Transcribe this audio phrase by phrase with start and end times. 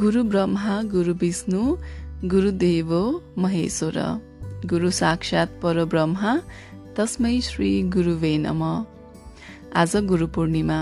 [0.00, 1.60] गुरु ब्रह्मा गुरु विष्णु
[2.24, 2.90] गुरुदेव
[3.38, 3.96] महेश्वर
[4.66, 6.32] गुरु साक्षात् परब्रह्मा
[6.96, 8.62] तस्मै श्री गुरुवे नम
[9.76, 10.78] आज गुरु पूर्णिमा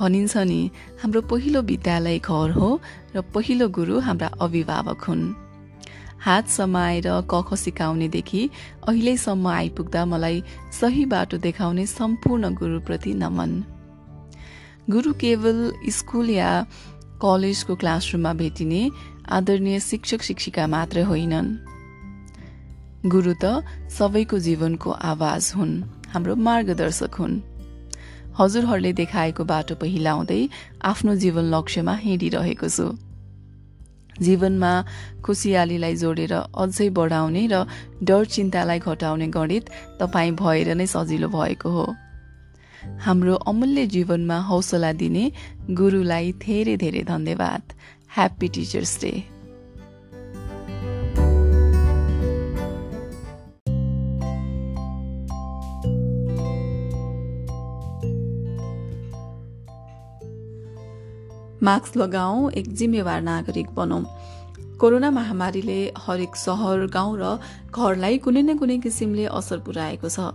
[0.00, 0.60] भनिन्छ नि
[1.02, 2.68] हाम्रो पहिलो विद्यालय घर हो
[3.16, 5.24] र पहिलो गुरु हाम्रा अभिभावक हुन्।
[6.20, 8.48] हात समाएर कख सिकाउनेदेखि
[8.88, 10.42] अहिलेसम्म आइपुग्दा मलाई
[10.80, 13.62] सही बाटो देखाउने सम्पूर्ण गुरुप्रति नमन।
[14.90, 16.50] गुरु केवल स्कुल या
[17.24, 18.82] कलेजको क्लासरुममा भेटिने
[19.32, 21.48] आदरणीय शिक्षक शिक्षिका मात्रै होइनन्।
[23.12, 23.64] गुरु त
[23.96, 25.74] सबैको जीवनको आवाज हुन्
[26.12, 27.34] हाम्रो मार्गदर्शक हुन्।
[28.38, 30.40] हजुरहरूले देखाएको बाटो पहिलाउँदै
[30.84, 32.86] आफ्नो जीवन लक्ष्यमा हिँडिरहेको छु।
[34.20, 34.72] जीवनमा
[35.24, 37.54] खुसियालीलाई जोडेर अझै बढाउने र
[38.02, 39.64] डर चिन्तालाई घटाउने गणित
[40.00, 41.86] तपाईँ भएर नै सजिलो भएको हो।
[43.00, 45.32] हाम्रो अमूल्य जीवनमा हौसला दिने
[45.70, 47.62] गुरुलाई धेरै धेरै धन्यवाद।
[48.16, 49.14] ह्याप्पी टिचर्स डे
[61.62, 64.04] मास्क लगाऊ एक जिम्मेवार नागरिक बनौँ।
[64.80, 67.24] कोरोना महामारीले हरेक सहर गाउँ र
[67.70, 70.34] घरलाई कुनै न कुनै किसिमले असर पुर्याएको छ।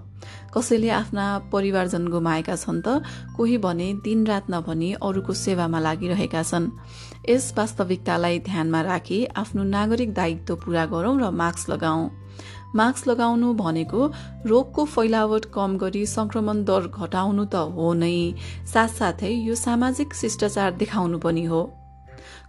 [0.54, 3.04] कसैले आफ्ना परिवारजन गुमाएका छन् त
[3.36, 6.72] कोही भने दिनरात नभनी अरूको सेवामा लागिरहेका छन्।
[7.30, 12.10] यस वास्तविकतालाई ध्यानमा राखी आफ्नो नागरिक दायित्व पूरा गरौँ र मास्क लगाऊ।
[12.76, 14.02] मास्क लगाउनु भनेको
[14.46, 18.16] रोगको फैलावट कम गरी संक्रमण दर घटाउनु त हो नै
[18.74, 21.62] साथसाथै यो सामाजिक शिष्टाचार देखाउनु पनि हो।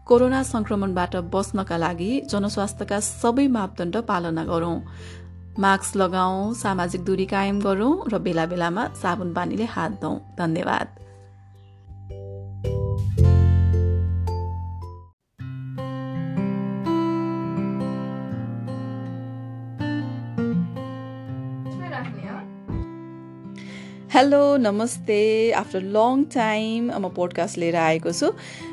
[0.06, 4.78] कोरोना संक्रमणबाट बच्नका लागि जनस्वास्थ्यका सबै मापदण्ड पालना गरौं।
[5.58, 10.98] मास्क लगाऊ सामाजिक दूरी कायम गरौं र बेला बेलामा साबुन पानीले हात धौँ धन्यवाद।
[24.11, 25.18] हेलो नमस्ते।
[25.52, 28.28] आफ्टर लङ टाइम म पोडकास्ट लिएर आएको छु।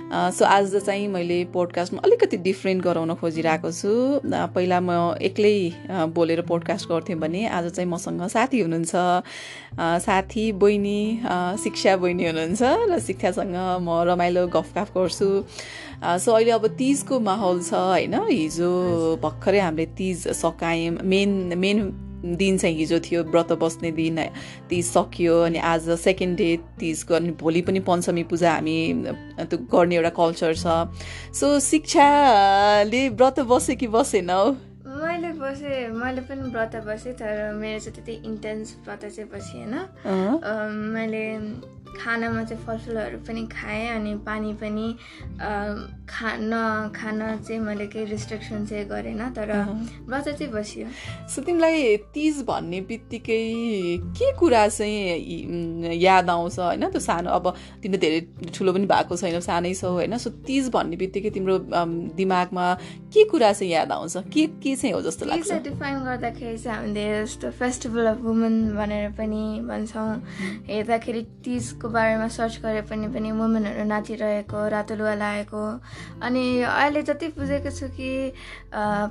[0.07, 3.91] सो आज चाहिँ मैले पोडकास्टमा अलिकति डिफ्रेन्ट गराउन खोजिरहेको छु।
[4.55, 5.57] पहिला म एक्लै
[6.15, 8.95] बोलेर पोडकास्ट गर्थेँ भने आज चाहिँ मसँग साथी हुनुहुन्छ।
[10.07, 11.19] साथी बहिनी
[11.59, 15.29] शिक्षा बहिनी हुनुहुन्छ र शिक्षासँग म रमाइलो गफगाफ गर्छु।
[15.99, 18.15] सो अहिले अब तिजको माहौल छ होइन?
[18.31, 18.71] हिजो
[19.19, 21.77] भर्खरै हामीले तिज सकायौँ। मेन मेन
[22.35, 24.17] दिन चाहिँ हिजो थियो व्रत बस्ने दिन
[24.69, 26.49] तिज सकियो अनि आज सेकेन्ड डे
[26.79, 28.77] तिजको अनि भोलि पनि पञ्चमी पूजा हामी
[29.39, 30.65] त्यो गर्ने एउटा कल्चर छ।
[31.33, 34.45] सो शिक्षाले व्रत बसे कि बसेन हौ?
[34.97, 39.73] मैले बसेँ मैले पनि व्रत बसेँ तर मेरो चाहिँ त्यति इन्टेन्स व्रत चाहिँ बसेन।
[40.93, 41.25] मैले
[41.99, 44.87] खानामा चाहिँ फलफुलहरू पनि खाएँ अनि पानी पनि
[46.07, 46.51] खान
[46.95, 49.51] खान चाहिँ मैले केही रिस्ट्रिक्सन चाहिँ गरेन तर
[50.07, 50.87] व्रत चाहिँ बसियो।
[51.27, 53.41] सो तिमीलाई तिज भन्ने बित्तिकै
[54.17, 56.89] के कुरा चाहिँ याद आउँछ होइन?
[56.89, 57.53] त्यो सानो अब
[57.83, 58.19] तिम्रो धेरै
[58.55, 60.17] ठुलो पनि भएको छैन सानै छौ होइन?
[60.17, 61.57] सो तिज भन्ने बित्तिकै तिम्रो
[62.15, 62.73] दिमागमा
[63.13, 64.17] के कुरा चाहिँ याद आउँछ?
[64.33, 65.51] के के चाहिँ हो जस्तो लाग्छ?
[65.67, 70.09] डिफाइन गर्दाखेरि चाहिँ हामीले यस्तो फेस्टिभल अफ वुमेन भनेर पनि भन्छौँ।
[70.67, 75.63] हेर्दाखेरि तिजको को बारेमा सर्च गरे पनि पनि वुमेनहरू नाचिरहेको रातो लुगा लगाएको
[76.19, 78.11] अनि अहिले जति बुझेको छु कि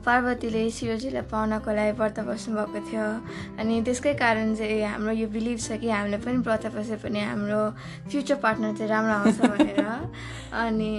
[0.05, 3.07] पार्वतीले शिवजीलाई पाउनको लागि व्रत बस्नुभएको थियो।
[3.57, 7.63] अनि त्यसकै कारण चाहिँ हाम्रो यो बिलिभ छ कि हामीले पनि व्रत बसे पनि हाम्रो
[8.13, 9.81] फ्युचर पार्टनर चाहिँ राम्रो आउँछ भनेर।
[10.61, 10.93] अनि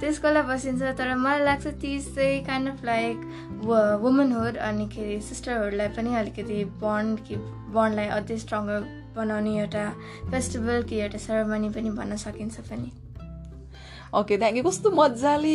[0.00, 3.16] त्यसको लागि बसिन्छ तर मलाई लाग्छ तिज चाहिँ काइन्ड अफ लाइक
[4.02, 7.36] वुमनहुड अनिखेरि सिस्टरहरूलाई पनि अलिकति बन्ड कि
[7.76, 9.84] बन्डलाई अझै स्ट्रङ्गर बनाउने एउटा
[10.30, 12.92] फेस्टिभल कि एउटा सेरोमनी पनि भन्न सकिन्छ पनि।
[14.10, 15.54] ओके यू कस्तो मजाले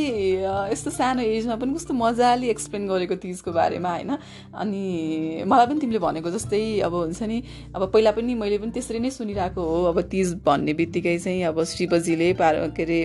[0.71, 4.11] यस्तो सानो एजमा पनि कस्तो मजाले एक्सप्लेन गरेको तिजको बारेमा होइन?
[4.55, 7.41] अनि मलाई पनि तिमीले भनेको जस्तै अब हुन्छ नि
[7.75, 11.63] अब पहिला पनि मैले पनि त्यसरी नै सुनिरहेको हो अब तिज भन्ने बित्तिकै चाहिँ अब
[11.63, 12.99] शिवजीले पार के अरे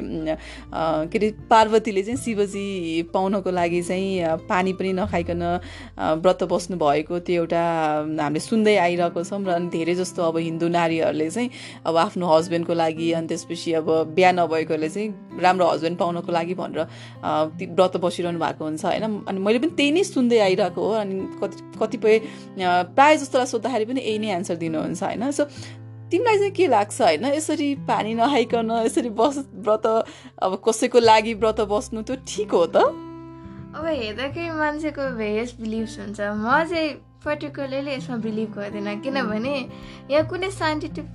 [1.11, 5.43] के अरे पार्वतीले चाहिँ शिवजी पाउनको लागि चाहिँ पानी पनि नखाइकन
[6.23, 7.64] व्रत बस्नु भएको त्यो एउटा
[8.23, 11.50] हामीले सुन्दै आइरहेको छौँ र अनि धेरै जस्तो अब हिन्दू नारीहरूले चाहिँ
[11.87, 16.81] अब आफ्नो हस्बेन्डको लागि अनि त्यसपछि अब बिहा नभएकोले चाहिँ राम्रो हस्बेन्ड पाउनको लागि भनेर
[17.76, 19.04] व्रत बसिरहनु भएको हुन्छ होइन?
[19.28, 22.19] अनि मैले पनि त्यही नै सुन्दै आइरहेको हो अनि कति कतिपय
[22.96, 25.31] प्रायः जस्तोलाई सोद्धाखेरि पनि यही नै एन्सर दिनुहुन्छ होइन?
[25.31, 25.44] सो
[26.10, 27.25] तिमीलाई चाहिँ के लाग्छ होइन?
[27.34, 29.87] यसरी पानी नखाइकन यसरी बस व्रत
[30.42, 32.76] अब कसैको लागि व्रत बस्नु त्यो ठिक हो त?
[33.70, 36.88] अब हेर्दाखेरि मान्छेको भेरियस बिलिभ्स हुन्छ। म चाहिँ
[37.25, 39.54] पर्टिकुलरली यसमा बिलिभ गर्दिनँ। किनभने
[40.10, 41.06] यहाँ कुनै साइन्टिफिक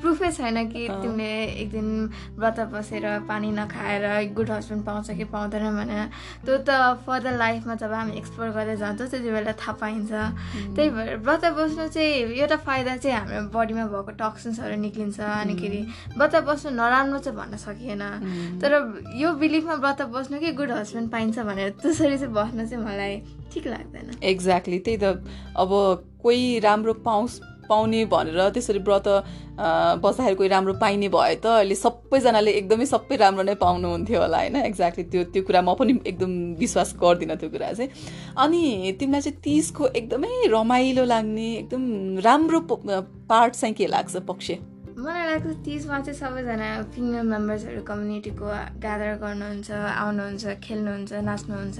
[0.00, 1.88] प्रुफै छैन कि तिमीले एक दिन
[2.38, 4.04] व्रत बसेर पानी नखाएर
[4.34, 6.02] गुड हस्बेन्ड पाउँछ कि पाउँदैन भनेर।
[6.44, 6.70] त्यो त
[7.06, 10.12] फर्दर लाइफमा जब हामी एक्सप्लोर गर्दै जान्छौँ त्यति बेला थाहा पाइन्छ।
[10.74, 15.80] त्यही भएर व्रत बस्नु चाहिँ एउटा फाइदा चाहिँ हाम्रो बडीमा भएको टक्सिन्सहरू निक्लिन्छ अनिखेरि
[16.18, 18.02] व्रत बस्नु नराम्रो चाहिँ भन्न सकिएन।
[18.60, 18.72] तर
[19.16, 23.14] यो बिलिफमा व्रत बस्नु कि गुड हस्बेन्ड पाइन्छ भनेर त्यसरी चाहिँ बस्नु चाहिँ मलाई
[23.52, 25.04] ठिक लाग्दैन। एक्ज्याक्टली त्यही त।
[25.56, 25.70] अब
[26.22, 29.08] कोही राम्रो पाउँछ पाउने भनेर त्यसरी व्रत
[30.02, 34.56] बस्दाखेरि कोही राम्रो पाइने भए त अहिले सबैजनाले एकदमै सबै राम्रो नै पाउनुहुन्थ्यो होला होइन?
[34.56, 37.90] एक्ज्याक्टली त्यो त्यो कुरा म पनि एकदम विश्वास गर्दिनँ त्यो कुरा चाहिँ।
[38.44, 38.62] अनि
[39.00, 41.82] तिमीलाई चाहिँ तिजको एकदमै रमाइलो लाग्ने एकदम
[42.24, 42.60] राम्रो
[43.30, 44.50] पार्ट चाहिँ के लाग्छ पक्ष
[45.04, 48.46] मलाई लाग्छ तिजमा चाहिँ सबैजना फिमेल मेम्बर्सहरू कम्युनिटीको
[48.84, 49.70] ग्यादर गर्नुहुन्छ
[50.04, 51.78] आउनुहुन्छ खेल्नुहुन्छ नाच्नुहुन्छ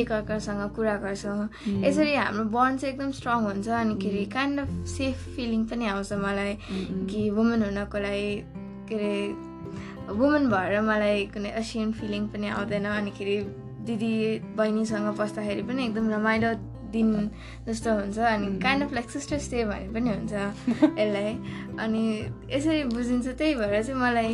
[0.00, 1.48] एकअर्कासँग कुरा गर्छौँ।
[1.84, 6.52] यसरी हाम्रो बन्ड चाहिँ एकदम स्ट्रङ हुन्छ अनिखेरि काइन्ड अफ सेफ फिलिङ पनि आउँछ मलाई
[7.10, 8.32] कि वुमेन हुनको लागि
[8.88, 9.12] के अरे
[10.16, 13.36] वुमेन भएर मलाई कुनै असियन फिलिङ पनि आउँदैन अनिखेरि
[13.88, 14.12] दिदी
[14.56, 16.50] बहिनीसँग बस्दाखेरि पनि एकदम रमाइलो
[16.94, 17.10] दिन
[17.66, 20.32] जस्तो हुन्छ अनि kind of like sister stay भने पनि हुन्छ
[21.00, 21.32] यसलाई।
[21.84, 22.04] अनि
[22.54, 24.32] यसरी बुझिन्छ त्यही भएर चाहिँ मलाई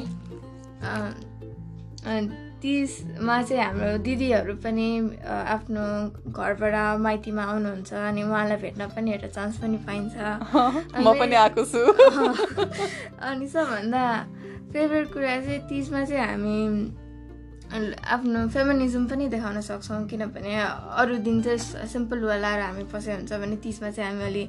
[2.63, 4.89] तिसमा चाहिँ हाम्रो दिदीहरू पनि
[5.25, 5.85] आफ्नो
[6.33, 10.15] घरबाट माइतीमा आउनुहुन्छ अनि उहाँलाई भेट्न पनि एउटा चान्स पनि पाइन्छ।
[11.05, 11.83] म पनि आएको छु।
[13.29, 14.05] अनि सबभन्दा
[14.73, 16.57] फेभरेट कुरा चाहिँ तिसमा चाहिँ हामी
[17.71, 20.55] आफ्नो फेमिनिजम पनि देखाउन सक्छौँ किनभने
[21.01, 24.49] अरू दिन चाहिँ सिम्पल लाएर हामी पसेको हुन्छ भने तिसमा चाहिँ हामी अलिक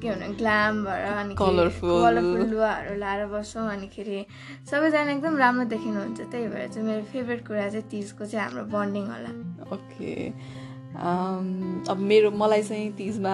[0.00, 2.18] के भन्नु ग्ल्याम भएर अनि कलरफुल
[2.48, 4.24] लुगाहरू लाएर बस्छौँ अनिखेरि
[4.70, 9.04] सबैजना एकदम राम्रो देखिनुहुन्छ। त्यही भएर चाहिँ मेरो फेभरेट कुरा चाहिँ तिजको चाहिँ हाम्रो बन्डिङ
[9.12, 9.30] होला।
[9.68, 10.10] ओके
[10.92, 13.32] अब मेरो मलाई चाहिँ तिजमा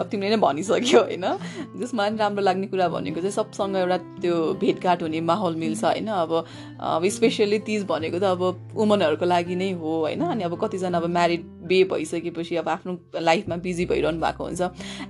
[0.00, 1.24] अब तिमीले नै भनिसक्यो होइन।
[1.76, 6.08] जसमा पनि राम्रो लाग्ने कुरा भनेको चाहिँ सबसँग एउटा त्यो भेटघाट हुने माहौल मिल्छ होइन।
[6.08, 6.32] अब
[6.80, 11.06] अब स्पेसल्ली तिज भनेको त अब वुमनहरूको लागि नै हो होइन। अनि अब कतिजना अब
[11.12, 14.62] म्यारिड बे भइसकेपछि अब आफ्नो लाइफमा बिजी भइरहनु भएको हुन्छ।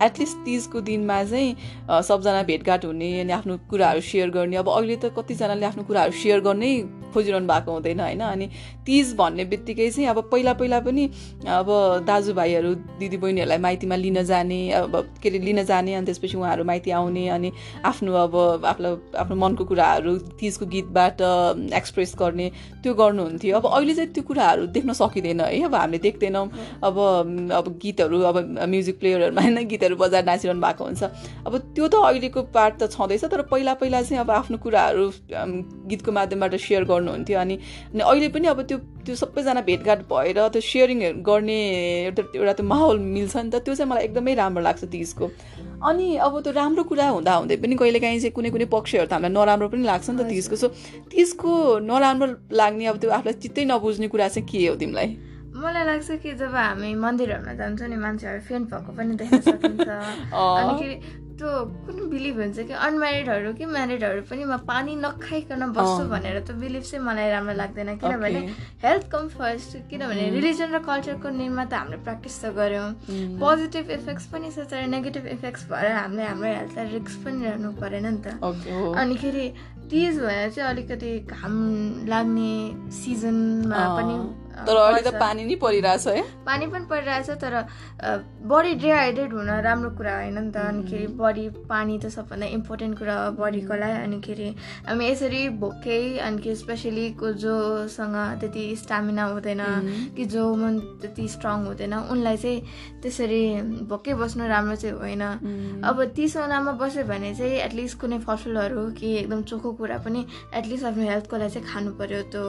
[0.03, 1.57] एटलिस्ट तिजको दिनमा चाहिँ
[2.03, 6.41] सबजना भेटघाट हुने अनि आफ्नो कुराहरू सेयर गर्ने। अब अहिले त कतिजनाले आफ्नो कुराहरू सेयर
[6.43, 6.73] गर्नै
[7.15, 8.47] खोजिरहनु भएको हुँदैन होइन। अनि
[8.87, 11.05] तिज भन्ने बित्तिकै चाहिँ अब पहिला पहिला पनि
[11.49, 11.69] अब
[12.07, 17.29] दाजुभाइहरू दिदीबहिनीहरूलाई माइतीमा लिन जाने अब के अरे लिन जाने अनि त्यसपछि उहाँहरू माइती आउने
[17.29, 17.53] अनि
[17.85, 18.35] आफ्नो अब
[18.65, 21.21] आफूलाई आफ्नो मनको कुराहरू तिजको गीतबाट
[21.75, 22.51] एक्सप्रेस गर्ने
[22.83, 26.47] त्यो गर्नुहुन्थ्यो। अब अहिले चाहिँ त्यो कुराहरू देख्न सकिँदैन है अब हामीले देख्दैनौँ।
[26.85, 26.99] अब
[27.53, 28.37] अब गीतहरू अब
[28.69, 31.03] म्युजिक प्लेयरहरूमा होइन गीतहरू बजाएर नाचिरहनु भएको हुन्छ।
[31.47, 35.11] अब त्यो त अहिलेको पार्ट त छँदैछ तर पहिला पहिला चाहिँ अब आफ्नो कुराहरू
[35.91, 37.59] गीतको माध्यमबाट सेयर गर्नुहुन्थ्यो। अनि
[38.01, 41.61] अहिले पनि अब त्यो त्यो सबैजना भेटघाट भएर त्यो सेयरिङ गर्ने
[42.05, 45.31] एउटा एउटा त्यो माहौल मिल्छ नि त त्यो चाहिँ मलाई एकदमै राम्रो लाग्छ तिजको
[45.83, 49.33] अनि अब त्यो राम्रो कुरा हुँदा हुँदै पनि कहिलेकाहीँ चाहिँ कुनै कुनै पक्षहरू त हामीलाई
[49.33, 50.69] नराम्रो पनि लाग्छ नि त तिजको सो
[51.11, 51.53] तिजको
[51.85, 55.09] नराम्रो लाग्ने अब त्यो आफूलाई चित्तै नबुझ्ने कुरा चाहिँ के हो तिमीलाई?
[55.55, 59.89] मलाई लाग्छ कि जब हामी मन्दिरहरूमा जान्छौँ नि मान्छेहरू फेन्ट भएको पनि देख्न सकिन्छ।
[60.35, 60.95] अनिखेरि
[61.39, 61.51] त्यो
[61.87, 66.83] कुन बिलिभ हुन्छ कि अनम्यारिडहरू कि म्यारिडहरू पनि म पानी नखाइकन बस्छु भनेर त बिलिभ
[66.83, 68.41] चाहिँ मलाई राम्रो लाग्दैन। किनभने
[68.85, 72.89] हेल्थ कम फर्स्ट किनभने रिलिजन र कल्चरको नेममा त हामीले प्र्याक्टिस त गऱ्यौँ।
[73.43, 78.07] पोजिटिभ इफेक्ट्स पनि छ तर नेगेटिभ इफेक्ट्स भएर हामीले हाम्रो हेल्थलाई रिक्स पनि रहनु परेन
[78.07, 78.39] नि त।
[79.03, 79.47] अनिखेरि
[79.91, 81.55] तिज भनेर चाहिँ अलिकति घाम
[82.09, 82.55] लाग्ने
[82.95, 84.17] सिजनमा पनि
[84.55, 87.55] तर अहिले त पानी नै परिरहेछ है। पानी पनि परिरहेछ तर
[88.47, 93.15] बडी डिहाइड्रेट हुन राम्रो कुरा होइन नि त। अनिखेरि बडी पानी त सबभन्दा इम्पोर्टेन्ट कुरा
[93.15, 94.49] हो बडीको लागि अनिखेरि
[94.87, 99.63] हामी यसरी भोकै अनि स्पेसली को जोसँग त्यति स्टामिना हुँदैन
[100.17, 102.61] कि जो मन त्यति स्ट्रङ हुँदैन उनलाई चाहिँ
[103.03, 103.43] त्यसरी
[103.91, 109.15] भोकै बस्नु राम्रो चाहिँ होइन। अब तिसो नाममा बस्यो भने चाहिँ एटलिस्ट कुनै फलफुलहरू कि
[109.19, 112.45] एकदम चोखो कुरा पनि एटलिस्ट आफ्नो हेल्थको लागि चाहिँ खानु पऱ्यो त्यो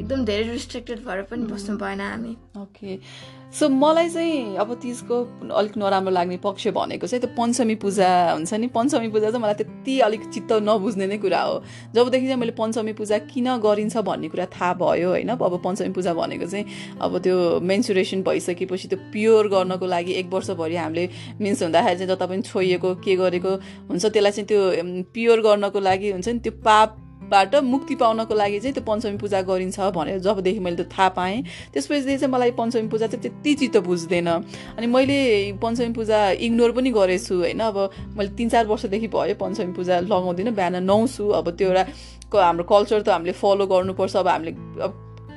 [0.00, 2.98] एकदम धेरै रिस्ट्रिक्टेड भएर पनि बस्नु भएन हामी। ओके
[3.58, 5.16] सो मलाई चाहिँ अब तिजको
[5.48, 9.54] अलिक नराम्रो लाग्ने पक्ष भनेको चाहिँ त्यो पञ्चमी पूजा हुन्छ नि। पञ्चमी पूजा चाहिँ मलाई
[9.54, 11.62] त्यति अलिक चित्त नबुझ्ने नै कुरा हो।
[11.94, 15.28] जबदेखि चाहिँ मैले पञ्चमी पूजा किन गरिन्छ भन्ने कुरा थाहा भयो होइन?
[15.28, 16.64] अब पञ्चमी पूजा भनेको चाहिँ
[17.00, 21.08] अब त्यो मेन्सुरेसन भइसकेपछि त्यो प्योर गर्नको लागि एक वर्षभरि हामीले
[21.40, 23.52] मिन्स हुँदाखेरि चाहिँ जता पनि छोइएको के गरेको
[23.88, 24.60] हुन्छ त्यसलाई चाहिँ त्यो
[25.14, 29.40] प्योर गर्नको लागि हुन्छ नि त्यो पाप बाट मुक्ति पाउनको लागि चाहिँ त्यो पञ्चमी पूजा
[29.42, 31.42] गरिन्छ भनेर जबदेखि मैले त्यो थाहा पाएँ।
[31.72, 35.18] त्यसपछि चाहिँ मलाई पञ्चमी पूजा चाहिँ त्यति चित्त बुझ्दैन। अनि मैले
[35.62, 37.60] पञ्चमी पूजा इग्नोर पनि गरेछु होइन?
[37.60, 37.76] अब
[38.16, 41.84] मैले तिन चार वर्षदेखि भयो पञ्चमी पूजा लगाउँदिनँ बिहान नौछु अब त्यो एउटा
[42.32, 44.52] हाम्रो कल्चर त हामीले फलो गर्नुपर्छ। अब हामीले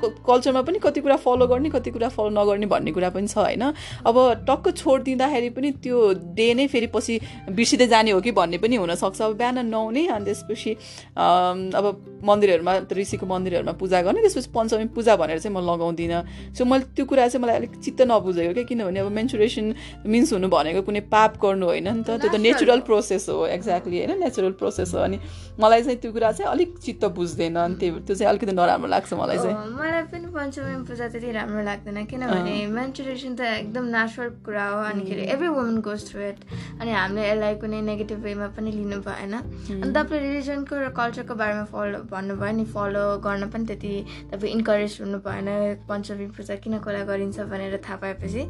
[0.03, 3.63] कल्चरमा पनि कति कुरा फलो गर्ने कति कुरा फलो नगर्ने भन्ने कुरा पनि छ होइन?
[4.05, 7.19] अब टक्क छोडिदिँदाखेरि पनि त्यो डे नै फेरि पछि
[7.51, 10.71] बिर्सिँदै जाने हो कि भन्ने पनि हुनसक्छ। अब बिहान नुहाउने अनि त्यसपछि
[11.17, 16.85] अब मन्दिरहरूमा ऋषिको मन्दिरहरूमा पूजा गर्ने त्यसपछि पञ्चमी पूजा भनेर चाहिँ म लगाउँदिनँ। सो मैले
[16.95, 19.65] त्यो कुरा चाहिँ मलाई अलिक चित्त नबुझेको क्या किनभने अब मेन्सुरेसन
[20.05, 23.97] मिन्स हुनु भनेको कुनै पाप गर्नु होइन नि त। त्यो त नेचुरल प्रोसेस हो एक्ज्याक्टली
[23.97, 25.17] होइन नेचुरल प्रोसेस हो। अनि
[25.59, 29.13] मलाई चाहिँ त्यो कुरा चाहिँ अलिक चित्त बुझ्दैन अनि त्यो त्यो चाहिँ अलिकति नराम्रो लाग्छ
[29.13, 34.65] मलाई चाहिँ। मलाई पनि पञ्चमी पूजा त्यति राम्रो लाग्दैन किनभने मेन्सुरेसन त एकदम नेचुरल कुरा
[34.69, 36.37] हो अनिखेरि every woman goes through it
[36.81, 41.65] अनि हामीले यसलाई कुनै नेगेटिभ वेमा पनि लिनु भएन। अनि तपाईँले रिलिजनको र कल्चरको बारेमा
[41.71, 43.93] फलो भन्नुभयो नि फलो गर्न पनि त्यति
[44.31, 45.49] तपाईँ इन्करेज हुनु भएन
[45.89, 48.41] पञ्चमी पूजा किन कुरा गरिन्छ भनेर थाहा पाएपछि।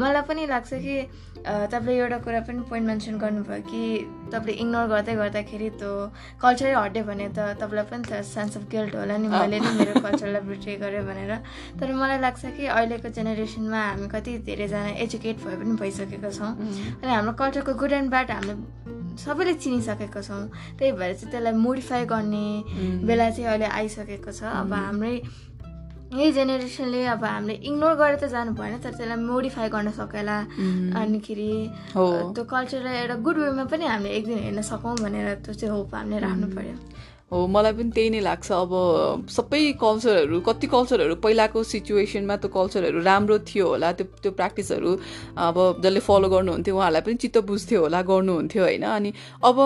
[0.00, 0.96] मलाई पनि लाग्छ कि
[1.44, 3.82] तपाईँले एउटा कुरा पनि पोइन्ट मेन्सन गर्नुभयो कि
[4.32, 5.92] तपाईँले इग्नोर गर्दै गर्दाखेरि त्यो
[6.42, 10.00] कल्चरै हट्यो भने त तपाईँलाई पनि त सेन्स अफ गिल्ट होला नि। मैले नै मेरो
[10.00, 11.32] कल्चरलाई बिट्रे गरेँ भनेर।
[11.80, 16.52] तर मलाई लाग्छ कि अहिलेको जेनेरेसनमा हामी कति धेरैजना एजुकेट भए पनि भइसकेका छौँ।
[17.02, 18.54] अनि हाम्रो कल्चरको गुड एन्ड ब्याड हामीले
[19.18, 20.44] सबैले चिनिसकेको छौँ।
[20.78, 22.46] त्यही भएर चाहिँ त्यसलाई मोडिफाई गर्ने
[23.06, 25.14] बेला चाहिँ अहिले आइसकेको छ। अब हाम्रै
[26.08, 30.36] यही जेनेरेसनले अब हामीले इग्नोर गरेर त जानु भएन तर त्यसलाई मोडिफाई गर्न सकेला।
[30.96, 31.52] अनिखेरि
[31.92, 35.94] त्यो कल्चरलाई एउटा गुड वेमा पनि हामीले एक दिन हेर्न सकौँ भनेर त्यो चाहिँ होप
[35.94, 36.76] हामीले राख्नु पर्यो।
[37.30, 38.72] हो मलाई पनि त्यही नै लाग्छ। अब
[39.28, 44.90] सबै कल्चरहरू कति कल्चरहरू पहिलाको सिचुएसनमा त्यो कल्चरहरू राम्रो थियो होला। त्यो त्यो प्र्याक्टिसहरू
[45.36, 49.10] अब जसले फलो गर्नुहुन्थ्यो उहाँहरूलाई पनि चित्त बुझ्थ्यो होला गर्नुहुन्थ्यो होइन। अनि
[49.44, 49.56] अब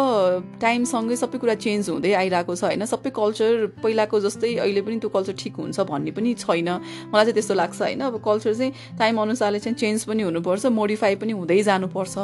[0.58, 5.10] टाइमसँगै सबै कुरा चेन्ज हुँदै आइरहेको छ होइन। सबै कल्चर पहिलाको जस्तै अहिले पनि त्यो
[5.14, 6.68] कल्चर ठिक हुन्छ भन्ने पनि छैन।
[7.14, 11.14] मलाई चाहिँ त्यस्तो लाग्छ होइन। अब कल्चर चाहिँ टाइम अनुसारले चाहिँ चेन्ज पनि हुनुपर्छ मोडिफाई
[11.22, 12.14] पनि हुँदै जानुपर्छ।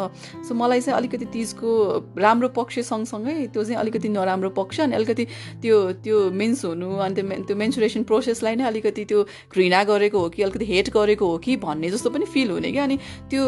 [0.43, 1.71] सो मलाई चाहिँ अलिकति तिजको
[2.19, 5.27] राम्रो पक्ष सँगसँगै त्यो चाहिँ अलिकति नराम्रो पक्ष अनि अलिकति
[5.63, 9.23] त्यो त्यो मेन्स हुनु अनि त्यो मेन्सुरेसन प्रोसेसलाई नै अलिकति त्यो
[9.55, 12.85] घृणा गरेको हो कि अलिकति हेट गरेको हो कि भन्ने जस्तो पनि फिल हुने क्या।
[12.85, 12.97] अनि
[13.31, 13.43] त्यो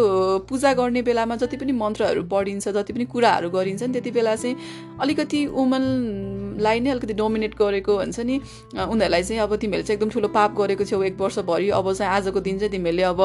[0.48, 4.56] पूजा गर्ने बेलामा जति पनि मन्त्रहरू पढिन्छ जति पनि कुराहरू गरिन्छ नि त्यति बेला चाहिँ
[5.00, 8.36] अलिकति वुमनलाई नै अलिकति डोमिनेट गरेको हुन्छ नि।
[8.76, 12.40] उनीहरूलाई चाहिँ अब तिमीहरूले चाहिँ एकदम ठुलो पाप गरेको छौ एक वर्षभरि अब चाहिँ आजको
[12.40, 13.20] दिन चाहिँ तिमीहरूले अब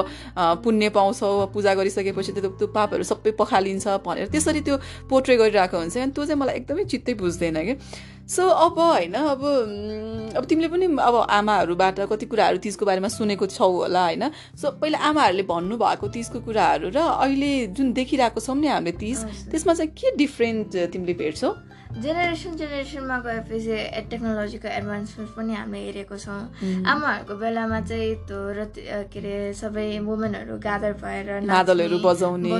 [0.63, 4.75] पुण्य पाउँछौ पूजा गरिसकेपछि त्यो त्यो पापहरू सबै पखालिन्छ भनेर त्यसरी त्यो
[5.09, 7.73] पोर्ट्रे गरिरहेको हुन्छ। अनि त्यो चाहिँ मलाई एकदमै चित्तै बुझ्दैन कि
[8.27, 9.41] सो अब होइन अब
[10.35, 14.23] अब तिमीले पनि अब आमाहरूबाट कति कुराहरू तिजको बारेमा सुनेको छौ होला होइन?
[14.57, 19.19] सो पहिला आमाहरूले भन्नुभएको तिजको कुराहरू र अहिले जुन देखिरहेको छौँ नि हामीले तिज
[19.51, 21.53] त्यसमा चाहिँ के डिफ्रेन्ट तिमीले भेट्छौ?
[21.95, 23.75] जेनेरेसन जेनेरेसनमा गएपछि
[24.11, 26.41] टेक्नोलोजीको एडभान्समेन्ट पनि हामीले हेरेको छौँ।
[26.83, 32.51] आमाहरूको बेलामा चाहिँ त्यो र के अरे सबै वुमेनहरू गादर भएर नादलहरू बजाउने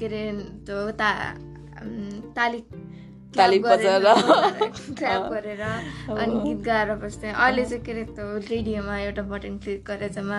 [0.00, 0.22] के अरे
[0.64, 1.10] त्यो ता
[2.36, 2.60] ताली
[3.36, 4.06] ताली बजाएर
[4.96, 9.80] ट्र्याप गरेर अनि गीत गाएर बस्थेँ अहिले चाहिँ के अरे त्यो रेडियोमा एउटा बटन क्लिक
[9.86, 10.38] गरेर जम्मा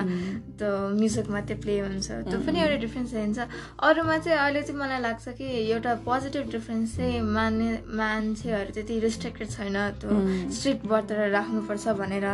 [0.59, 3.39] त्यो म्युजिक मात्रै प्ले हुन्छ। त्यो पनि एउटा डिफ्रेन्स हुन्छ
[3.87, 9.47] अरूमा चाहिँ अहिले चाहिँ मलाई लाग्छ कि एउटा पोजिटिभ डिफ्रेन्स चाहिँ मान्ने मान्छेहरू त्यति रिस्ट्रिक्टेड
[9.49, 10.11] छैन। त्यो
[10.57, 12.27] स्ट्रिक्ट बर्तेर राख्नुपर्छ भनेर।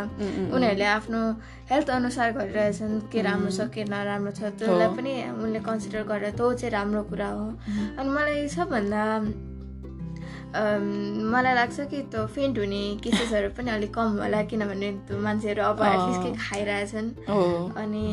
[0.54, 1.22] उनीहरूले आफ्नो
[1.72, 6.54] हेल्थ अनुसार गरिरहेछन्। के राम्रो छ के नराम्रो छ। त्यसलाई पनि उनले कन्सिडर गरेर त्यो
[6.54, 7.48] चाहिँ राम्रो कुरा हो।
[8.00, 9.02] अनि मलाई सबभन्दा
[10.54, 15.82] मलाई लाग्छ कि त्यो फेन्ट हुने केसेसहरू पनि अलिक कम होला किनभने त्यो मान्छेहरू अब
[15.82, 17.10] एटलिस्ट के खाइरहेछन्।
[17.82, 18.06] अनि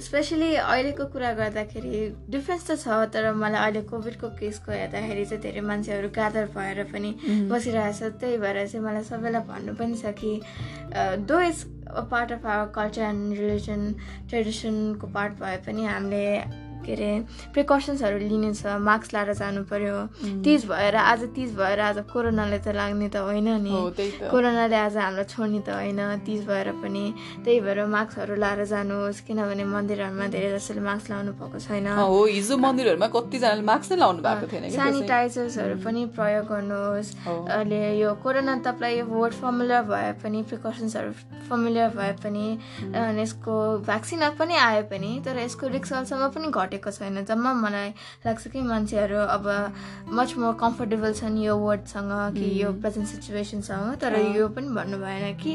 [0.00, 2.00] स्पेसली अहिलेको कुरा गर्दाखेरि
[2.32, 7.10] डिफ्रेन्स त छ तर मलाई अहिले कोभिडको केसको हेर्दाखेरि चाहिँ धेरै मान्छेहरू गादर भएर पनि
[7.52, 10.40] बसिरहेछ। त्यही भएर चाहिँ मलाई सबैलाई भन्नु पनि छ कि
[11.28, 11.64] though is
[12.10, 13.82] part of our culture and religion
[14.28, 16.24] ट्रेडिसनको part भए पनि हामीले
[16.84, 17.10] के अरे
[17.54, 19.96] प्रिकसन्सहरू लिने छ मास्क लाएर जानु पर्यो।
[20.44, 23.74] तिज भएर आज तिज भएर आज कोरोनाले त लाग्ने त होइन नि।
[24.30, 27.04] कोरोनाले आज हामीलाई छोड्ने त होइन। तिज भएर पनि
[27.44, 31.88] त्यही भएर मास्कहरू लाएर जानुहोस् किनभने मन्दिरहरूमा धेरै जसोले मास्क लाउनु भएको छैन।
[32.36, 38.54] हिजो मन्दिरहरूमा कतिजनाले मास्क नै लाउनु भएको थिएन सेनिटाइजर्सहरू पनि प्रयोग गर्नुहोस्। अहिले यो कोरोना
[38.64, 41.10] तपाईँलाई यो वर्ड फर्मुलर भए पनि प्रिकसन्सहरू
[41.48, 42.46] फर्मुलर भए पनि
[43.20, 43.54] यसको
[43.86, 47.88] भ्याक्सिन पनि आए पनि तर यसको रिक्सलसम्म पनि घट्यो घटेको छैन। जम्मा मलाई
[48.26, 49.44] लाग्छ कि मान्छेहरू अब
[50.10, 55.38] मच मोर कम्फर्टेबल छन् यो वर्डसँग कि यो प्रेजेन्ट सिचुएसनसँग तर यो पनि भन्नु भएन
[55.38, 55.52] कि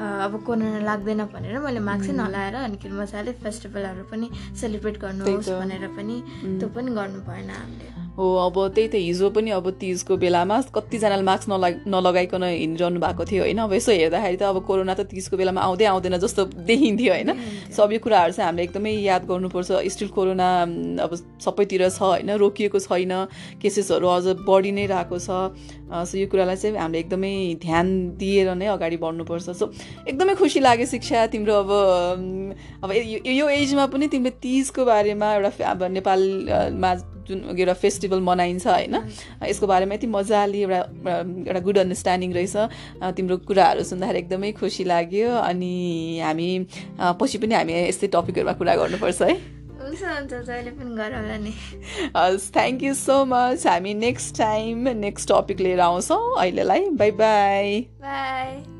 [0.00, 4.30] अब कोरोना लाग्दैन भनेर मैले मास्कै नलाएर अनि मजाले फेस्टिभलहरू पनि
[4.60, 6.16] सेलिब्रेट गर्नुहोस् भनेर पनि
[6.58, 11.22] त्यो पनि गर्नु भएन हामीले। हो अब त्यही त हिजो पनि अब तिजको बेलामा कतिजनाले
[11.26, 15.36] मास्क नला नलगाइकन हिँडिरहनु भएको थियो होइन। अब यसो हेर्दाखेरि त अब कोरोना त तिजको
[15.36, 17.30] बेलामा आउँदै आउँदैन जस्तो देखिन्थ्यो होइन।
[17.74, 20.48] सबै यो कुराहरू चाहिँ हामीले एकदमै याद गर्नुपर्छ। स्टिल कोरोना
[21.02, 21.10] अब
[21.42, 23.12] सबैतिर छ होइन रोकिएको छैन।
[23.58, 25.50] केसेसहरू अझ बढी नै रहेको छ।
[25.90, 29.64] सो यो कुरालाई चाहिँ हामीले एकदमै ध्यान दिएर नै अगाडि बढ्नुपर्छ। सो
[30.06, 31.70] एकदमै खुसी लाग्यो शिक्षा तिम्रो अब
[32.78, 32.90] अब
[33.26, 36.90] यो एजमा पनि तिमीले तिजको बारेमा एउटा अब नेपालमा
[37.28, 38.94] जुन एउटा फेस्टिभल मनाइन्छ होइन?
[39.42, 40.80] यसको बारेमा यति मजाले एउटा
[41.48, 42.56] एउटा गुड अन्डरस्ट्यान्डिङ रहेछ।
[43.16, 45.74] तिम्रो कुराहरू सुन्दाखेरि एकदमै खुसी लाग्यो अनि
[46.24, 46.48] हामी
[47.00, 49.34] पछि पनि हामी यस्तै टपिकहरूमा कुरा गर्नुपर्छ है?
[52.16, 57.80] हस् थ्याङ्क यू सो मच हामी नेक्स्ट टाइम नेक्स्ट टपिक लिएर आउँछौँ अहिलेलाई। बाई बाई
[58.02, 58.73] बाई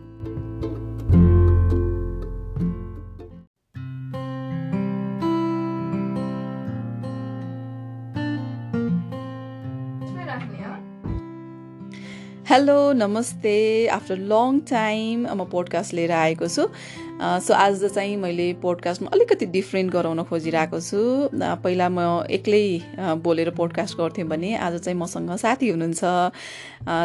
[12.55, 13.53] हेलो नमस्ते।
[13.91, 16.67] आफ्टर लङ टाइम म पोडकास्ट लिएर आएको छु।
[17.43, 21.01] सो आज चाहिँ मैले पोडकास्टमा अलिकति डिफ्रेन्ट गराउन खोजिरहेको छु।
[21.35, 21.99] पहिला म
[22.31, 22.63] एक्लै
[23.27, 26.03] बोलेर पोडकास्ट गर्थेँ भने आज चाहिँ मसँग साथी हुनुहुन्छ।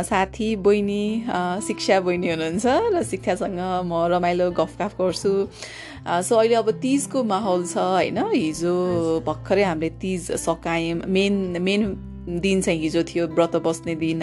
[0.06, 1.26] साथी बहिनी
[1.66, 5.34] शिक्षा बहिनी हुनुहुन्छ र शिक्षासँग म रमाइलो गफकाफ गर्छु।
[6.30, 8.22] सो अहिले अब तिजको माहौल छ होइन?
[8.38, 8.76] हिजो
[9.26, 11.82] भर्खरै हामीले तिज सकायौँ। मेन मेन
[12.30, 14.22] दिन चाहिँ हिजो थियो व्रत बस्ने दिन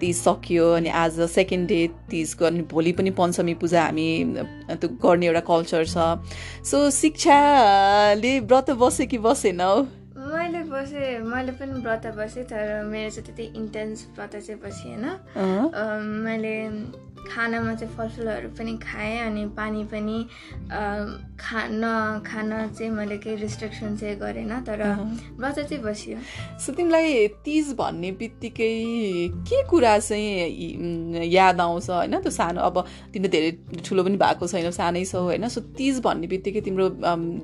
[0.00, 4.08] तिज सकियो अनि आज सेकेन्ड डे तिजको अनि भोलि पनि पञ्चमी पूजा हामी
[4.70, 5.96] त्यो गर्ने एउटा कल्चर छ।
[6.64, 9.86] सो शिक्षाले व्रत बसे कि बसेन हौ?
[10.26, 15.72] मैले बसेँ मैले पनि व्रत बसेँ तर मेरो चाहिँ त्यति इन्टेन्स व्रत चाहिँ बसेँ होइन
[16.24, 16.54] मैले
[17.26, 20.18] खानामा चाहिँ फलफुलहरू पनि खाएँ अनि पानी पनि
[21.40, 21.82] खान
[22.26, 24.82] खान चाहिँ मैले केही रिस्ट्रिक्सन चाहिँ गरेन तर
[25.38, 26.18] व्रत चाहिँ बसियो।
[26.58, 28.72] सो तिमीलाई तिज भन्ने बित्तिकै
[29.48, 32.20] के कुरा चाहिँ याद आउँछ होइन?
[32.20, 33.50] त्यो सानो अब तिम्रो धेरै
[33.84, 35.48] ठुलो पनि भएको छैन सानै छौ होइन?
[35.48, 36.88] सो तिज भन्ने बित्तिकै तिम्रो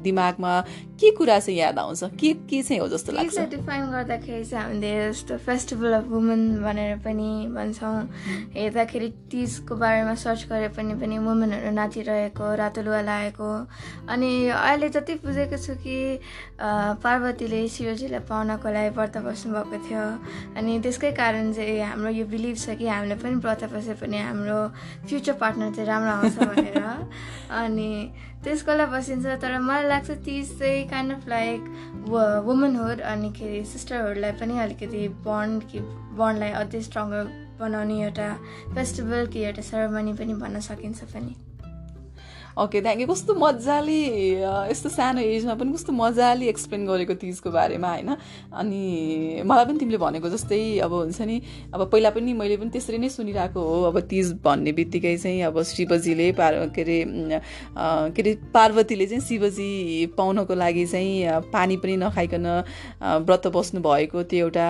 [0.02, 0.52] दिमागमा
[1.00, 2.04] के कुरा चाहिँ याद आउँछ?
[2.20, 3.38] के के चाहिँ हो जस्तो लाग्छ?
[3.52, 7.94] डिफाइन गर्दाखेरि चाहिँ हामीले यस्तो फेस्टिभल अफ वुमन भनेर पनि भन्छौँ।
[8.56, 13.50] हेर्दाखेरि तिजको बारेमा सर्च गरे पनि पनि वुमेनहरू नाचिरहेको रातो लुगा लगाएको
[14.08, 15.96] अनि अहिले जति बुझेको छु कि
[17.04, 20.04] पार्वतीले शिवजीलाई पाउनको लागि व्रत बस्नुभएको थियो।
[20.58, 24.58] अनि त्यसकै कारण चाहिँ हाम्रो यो बिलिभ छ कि हामीले पनि व्रत बसे पनि हाम्रो
[25.08, 26.78] फ्युचर पार्टनर चाहिँ राम्रो आउँछ भनेर।
[27.62, 27.90] अनि
[28.44, 31.60] त्यसको लागि बसिन्छ तर मलाई लाग्छ तिज चाहिँ काइन्ड अफ लाइक
[32.46, 35.80] वुमनहुड अनिखेरि सिस्टरहरूलाई पनि अलिकति बन्ड कि
[36.18, 37.24] बन्डलाई अझै स्ट्रङ्गर
[37.60, 38.28] बनाउने एउटा
[38.74, 41.34] फेस्टिभल कि एउटा सेरोमनी पनि भन्न सकिन्छ पनि।
[42.58, 44.00] ओके थ्याङ्क यू कस्तो मजाले
[44.68, 48.10] यस्तो सानो एजमा पनि कस्तो मजाले एक्सप्लेन गरेको तिजको बारेमा होइन?
[48.52, 51.40] अनि मलाई पनि तिमीले भनेको जस्तै अब हुन्छ नि
[51.72, 55.62] अब पहिला पनि मैले पनि त्यसरी नै सुनिरहेको हो अब तिज भन्ने बित्तिकै चाहिँ अब
[55.64, 56.98] शिवजीले पार के अरे
[58.12, 59.70] के अरे पार्वतीले चाहिँ शिवजी
[60.18, 62.46] पाउनको लागि चाहिँ पानी पनि नखाइकन
[63.24, 64.66] व्रत बस्नु भएको त्यो एउटा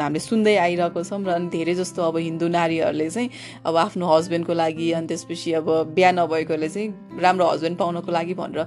[0.00, 3.30] हामीले सुन्दै आइरहेको छौँ र अनि धेरै जस्तो अब हिन्दू नारीहरूले चाहिँ
[3.66, 6.88] अब आफ्नो हस्बेन्डको लागि अनि त्यसपछि अब बिहा नभएकोले चाहिँ
[7.20, 8.66] राम्रो हस्बेन्ड पाउनको लागि भनेर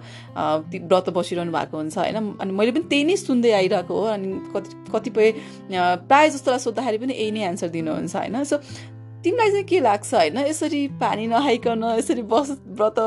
[0.87, 2.17] व्रत बसिरहनु भएको हुन्छ होइन?
[2.41, 5.31] अनि मैले पनि त्यही नै सुन्दै आइरहेको हो अनि कति कतिपय
[6.07, 8.43] प्रायः जस्तोलाई सोद्धाखेरि पनि यही नै एन्सर दिनुहुन्छ होइन?
[8.43, 8.57] सो
[9.23, 10.37] तिमीलाई चाहिँ के लाग्छ होइन?
[10.47, 12.99] यसरी पानी नखाइकन यसरी बस व्रत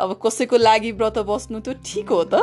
[0.00, 2.34] अब कसैको लागि व्रत बस्नु त्यो ठिक हो त?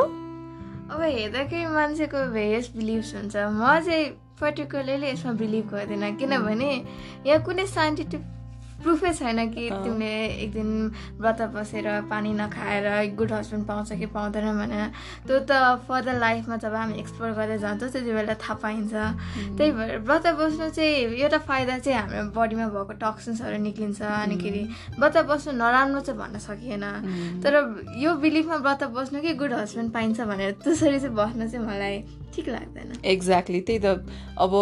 [0.92, 4.04] अब हेर्दाखेरि मान्छेको भेरियस बिलिभ्स हुन्छ। म चाहिँ
[4.40, 6.70] पर्टिकुलरली यसमा बिलिभ गर्दिनँ। किनभने
[7.26, 8.22] यहाँ कुनै साइन्टिफिक
[8.84, 10.12] प्रुफै छैन कि तिमीले
[10.44, 10.70] एक दिन
[11.20, 14.84] व्रत बसेर पानी नखाएर गुड हस्बेन्ड पाउँछ कि पाउँदैन भनेर
[15.26, 18.92] त्यो त फर्दर लाइफमा जब हामी एक्सप्लोर गर्दै जान्छौँ त्यति बेला थाहा पाइन्छ।
[19.56, 24.62] त्यही भएर व्रत बस्नु चाहिँ एउटा फाइदा चाहिँ हाम्रो बडीमा भएको टक्सिन्सहरू निक्लिन्छ अनिखेरि
[25.00, 26.84] व्रत बस्नु नराम्रो चाहिँ भन्न सकिएन।
[27.40, 27.52] तर
[27.96, 31.96] यो बिलिफमा व्रत बस्नु कि गुड हस्बेन्ड पाइन्छ भनेर त्यसरी चाहिँ बस्नु चाहिँ मलाई
[32.34, 33.86] ठिक लाग्दैन। एक्ज्याक्टली त्यही त।
[34.36, 34.52] अब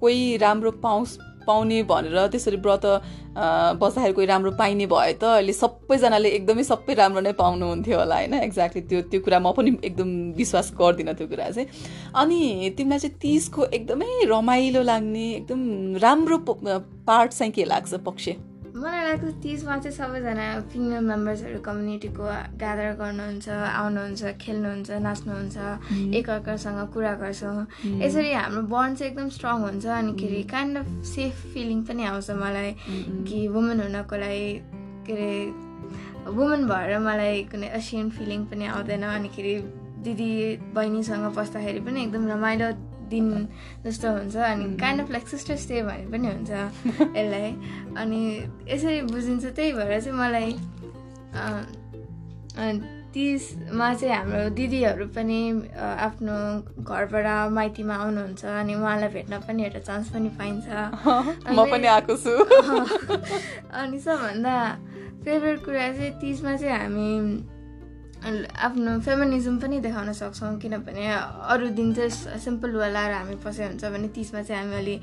[0.00, 2.86] कोही राम्रो पाउँछ पाउने भनेर त्यसरी व्रत
[3.80, 8.34] बस्दाखेरि कोही राम्रो पाइने भए त अहिले सबैजनाले एकदमै सबै राम्रो नै पाउनुहुन्थ्यो होला होइन?
[8.34, 11.68] एक्ज्याक्टली त्यो त्यो कुरा म पनि एकदम विश्वास गर्दिनँ त्यो कुरा चाहिँ।
[12.22, 12.40] अनि
[12.78, 15.60] तिमीलाई चाहिँ तिजको एकदमै रमाइलो लाग्ने एकदम
[16.02, 16.38] राम्रो
[17.06, 18.28] पार्ट चाहिँ के लाग्छ पक्ष
[18.70, 22.24] मलाई लाग्छ तिजमा चाहिँ सबैजना फिमेल मेम्बर्सहरू कम्युनिटीको
[22.60, 25.56] ग्यादर गर्नुहुन्छ आउनुहुन्छ खेल्नुहुन्छ नाच्नुहुन्छ
[26.14, 27.66] एकअर्कासँग कुरा गर्छौँ।
[28.04, 32.70] यसरी हाम्रो बन्ड चाहिँ एकदम स्ट्रङ हुन्छ अनिखेरि काइन्ड अफ सेफ फिलिङ पनि आउँछ मलाई
[33.26, 34.48] कि वुमेन हुनको लागि
[35.06, 39.54] के अरे वुमेन भएर मलाई कुनै असियन फिलिङ पनि आउँदैन अनिखेरि
[40.06, 40.30] दिदी
[40.74, 42.68] बहिनीसँग बस्दाखेरि पनि एकदम रमाइलो
[43.10, 43.48] दिन
[43.84, 47.50] जस्तो हुन्छ अनि kind of like sisters day भने पनि हुन्छ यसलाई।
[48.02, 48.20] अनि
[48.68, 50.58] यसरी बुझिन्छ त्यही भएर चाहिँ मलाई
[53.14, 55.40] तिसमा चाहिँ हाम्रो दिदीहरू पनि
[55.76, 56.34] आफ्नो
[56.82, 60.66] घरबाट माइतीमा आउनुहुन्छ अनि उहाँलाई भेट्न पनि एउटा चान्स पनि पाइन्छ।
[61.56, 62.34] म पनि आएको छु।
[63.80, 64.56] अनि सबभन्दा
[65.24, 67.10] फेभरेट कुरा चाहिँ तिसमा चाहिँ हामी
[68.20, 71.06] आफ्नो फेमिनिजम पनि देखाउन सक्छौँ किनभने
[71.52, 75.00] अरू दिन चाहिँ सिम्पल लाएर हामी पसेको हुन्छ भने तिसमा चाहिँ हामी अलिक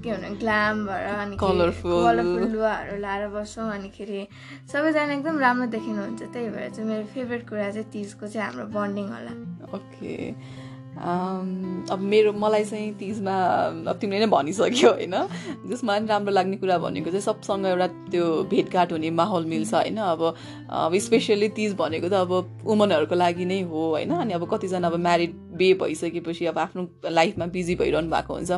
[0.00, 2.18] के भन्नु ग्ल्याम भएर अनि कलरफुल
[2.52, 4.26] लुगाहरू लाएर बस्छौँ अनिखेरि
[4.72, 9.06] सबैजना एकदम राम्रो देखिनुहुन्छ। त्यही भएर चाहिँ मेरो फेभरेट कुरा चाहिँ तिजको चाहिँ हाम्रो बन्डिङ
[9.12, 9.32] होला।
[9.76, 10.16] ओके
[10.92, 13.32] अब मेरो मलाई चाहिँ तिजमा
[13.90, 15.14] अब तिमीले नै भनिसक्यो होइन?
[15.66, 19.96] जसमा राम्रो लाग्ने कुरा भनेको चाहिँ सबसँग एउटा त्यो भेटघाट हुने माहौल मिल्छ होइन?
[19.96, 20.22] अब
[20.70, 22.32] अब स्पेसियल्ली तिज भनेको त अब
[22.64, 24.10] वुमनहरूको लागि नै हो होइन?
[24.12, 28.50] अनि अब कतिजना अब म्यारिड बे भइसकेपछि अब आफ्नो लाइफमा बिजी भइरहनु भएको हुन्छ।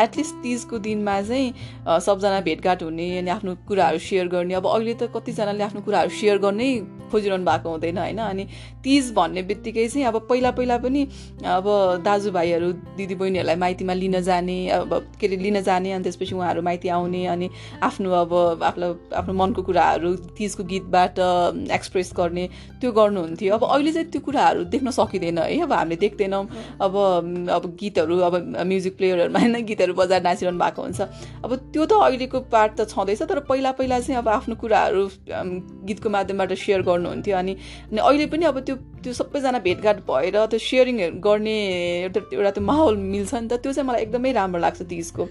[0.00, 5.10] एटलिस्ट तिजको दिनमा चाहिँ सबजना भेटघाट हुने अनि आफ्नो कुराहरू सेयर गर्ने। अब अहिले त
[5.14, 6.70] कतिजनाले आफ्नो कुराहरू सेयर गर्नै
[7.10, 8.18] खोजिरहनु भएको हुँदैन होइन?
[8.20, 8.44] अनि
[8.84, 11.02] तिज भन्ने बित्तिकै चाहिँ अब पहिला पहिला पनि
[11.44, 11.66] अब
[12.04, 17.24] दाजुभाइहरू दिदीबहिनीहरूलाई माइतीमा लिन जाने अब के अरे लिन जाने अनि त्यसपछि उहाँहरू माइती आउने
[17.26, 17.50] अनि
[17.82, 21.18] आफ्नो अब आफ्नो आफ्नो मनको कुराहरू तिजको गीतबाट
[21.70, 22.48] एक्सप्रेस गर्ने
[22.80, 25.60] त्यो गर्नुहुन्थ्यो। अब अहिले चाहिँ त्यो कुराहरू देख्न सकिँदैन है?
[25.60, 26.44] अब हामीले देख्दैनौँ।
[26.80, 26.94] अब
[27.50, 28.34] अब गीतहरू अब
[28.66, 29.64] म्युजिक प्लेयरहरूमा होइन?
[29.66, 31.00] गीतहरू बजाएर नाचिरहनु भएको हुन्छ।
[31.44, 35.08] अब त्यो त अहिलेको पार्ट त छँदैछ तर पहिला पहिला चाहिँ अब आफ्नो कुराहरू
[35.88, 37.56] गीतको माध्यमबाट सेयर गर्नुहुन्थ्यो अनि
[37.98, 41.56] अहिले पनि अब त्यो त्यो सबैजना भेटघाट भएर त्यो सेयरिङहरू गर्ने
[42.04, 45.28] एउटा एउटा त्यो माहौल मिल्छ नि त त्यो चाहिँ मलाई एकदमै राम्रो लाग्छ तिजको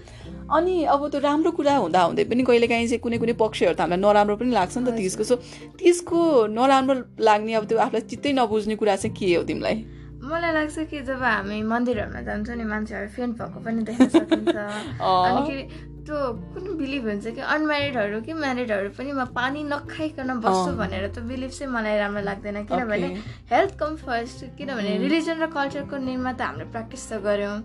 [0.50, 4.02] अनि अब त्यो राम्रो कुरा हुँदा हुँदै पनि कहिलेकाहीँ चाहिँ कुनै कुनै पक्षहरू त हामीलाई
[4.02, 5.36] नराम्रो पनि लाग्छ नि त तिजको सो
[5.78, 6.18] तिजको
[6.50, 9.76] नराम्रो लाग्ने अब त्यो आफूलाई चित्तै नबुझ्ने कुरा चाहिँ के हो तिमीलाई?
[10.20, 14.56] मलाई लाग्छ कि जब हामी मन्दिरहरूमा जान्छौँ नि मान्छेहरू फेन्ट भएको पनि देख्न सकिन्छ।
[15.00, 15.62] अनिखेरि
[16.06, 16.18] त्यो
[16.54, 21.50] कुन बिलिभ हुन्छ कि अनम्यारिडहरू कि म्यारिडहरू पनि म पानी नखाइकन बस्छु भनेर त बिलिभ
[21.50, 23.08] चाहिँ मलाई राम्रो लाग्दैन। किनभने
[23.52, 27.56] हेल्थ कम फर्स्ट किनभने रिलिजन र कल्चरको नेममा त हामीले प्र्याक्टिस त गऱ्यौँ।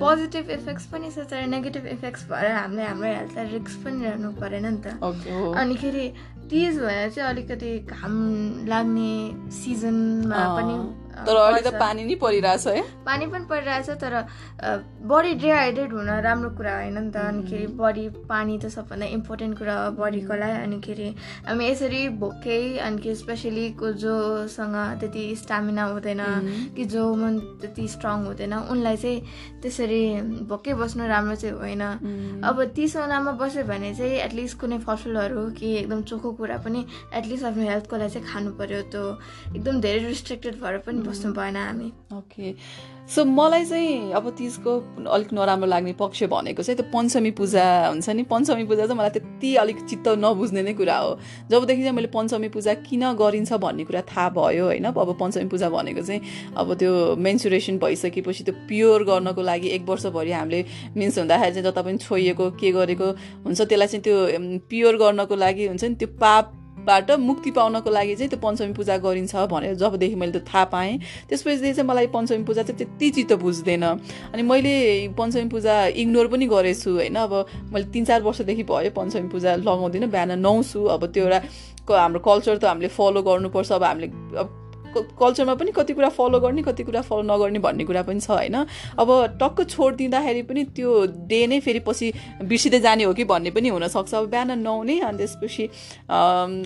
[0.00, 4.66] पोजिटिभ इफेक्ट्स पनि छ तर नेगेटिभ इफेक्ट्स भएर हामीले हाम्रो हेल्थलाई रिक्स पनि रहनु परेन
[4.66, 4.96] नि त।
[5.60, 6.06] अनिखेरि
[6.50, 8.14] तिज भनेर चाहिँ अलिकति घाम
[8.68, 9.12] लाग्ने
[9.52, 10.76] सिजनमा पनि
[11.12, 14.14] तर अहिले त पानी नै परिरहेछ है। पानी पनि परिरहेछ तर
[15.04, 19.74] बडी डिहाइड्रेट हुन राम्रो कुरा होइन नि त। अनिखेरि बडी पानी त सबभन्दा इम्पोर्टेन्ट कुरा
[19.76, 21.08] हो बडीको लागि अनिखेरि
[21.48, 26.22] हामी यसरी भोकै अनि स्पेसली को जोसँग त्यति स्टामिना हुँदैन
[26.76, 29.20] कि जो मन त्यति स्ट्रङ हुँदैन उनलाई चाहिँ
[29.62, 30.02] त्यसरी
[30.48, 31.82] भोकै बस्नु राम्रो चाहिँ होइन।
[32.42, 36.80] अब तिसवटामा बस्यो भने चाहिँ एटलिस्ट कुनै फलफुलहरू कि एकदम चोखो कुरा पनि
[37.14, 39.04] एटलिस्ट आफ्नो हेल्थको लागि चाहिँ खानु पऱ्यो त्यो
[39.56, 42.54] एकदम धेरै रिस्ट्रिक्टेड भएर पनि बस्नु भएन हामी। ओके।
[43.14, 44.72] सो मलाई चाहिँ अब तिजको
[45.10, 49.10] अलिक नराम्रो लाग्ने पक्ष भनेको चाहिँ त्यो पञ्चमी पूजा हुन्छ नि। पञ्चमी पूजा चाहिँ मलाई
[49.10, 51.18] त्यति अलिक चित्त नबुझ्ने नै कुरा हो।
[51.50, 54.84] जबदेखि चाहिँ मैले पञ्चमी पूजा किन गरिन्छ भन्ने कुरा थाहा भयो होइन?
[54.84, 56.20] अब पञ्चमी पूजा भनेको चाहिँ
[56.56, 60.64] अब त्यो मेन्सुरेसन भइसकेपछि त्यो प्योर गर्नको लागि एक वर्षभरि हामीले
[60.96, 63.10] मिन्स हुँदाखेरि चाहिँ जता पनि छोइएको के गरेको
[63.44, 64.16] हुन्छ त्यसलाई चाहिँ त्यो
[64.70, 68.96] प्योर गर्नको लागि हुन्छ नि त्यो पाप बाट मुक्ति पाउनको लागि चाहिँ त्यो पञ्चमी पूजा
[68.98, 73.32] गरिन्छ भनेर जबदेखि मैले त्यो थाहा पाएँ। त्यसपछि चाहिँ मलाई पञ्चमी पूजा चाहिँ त्यति चित्त
[73.38, 73.84] बुझ्दैन।
[74.34, 74.74] अनि मैले
[75.18, 77.16] पञ्चमी पूजा इग्नोर पनि गरेछु होइन?
[77.16, 77.32] अब
[77.72, 81.38] मैले तिन चार वर्षदेखि भयो पञ्चमी पूजा लगाउँदिनँ बिहान नुहाउँछु। अब त्यो एउटा
[81.90, 84.08] हाम्रो कल्चर त हामीले फलो गर्नुपर्छ। अब हामीले
[84.94, 88.56] कल्चरमा पनि कति कुरा फलो गर्ने कति कुरा फलो नगर्ने भन्ने कुरा पनि छ होइन?
[88.98, 89.08] अब
[89.40, 90.90] टक्क छोडिदिँदाखेरि पनि त्यो
[91.28, 92.12] डे नै फेरि पछि
[92.44, 95.64] बिर्सिँदै जाने हो कि भन्ने पनि हुनसक्छ। अब बिहान नुहाउने अनि त्यसपछि